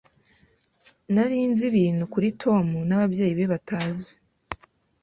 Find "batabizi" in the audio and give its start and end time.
3.53-4.15